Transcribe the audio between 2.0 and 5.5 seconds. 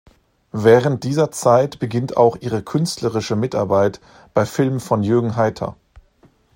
auch ihre künstlerische Mitarbeit bei Filmen von Jürgen